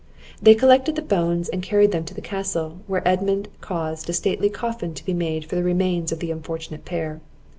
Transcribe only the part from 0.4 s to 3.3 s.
They collected the bones and carried them to the Castle, where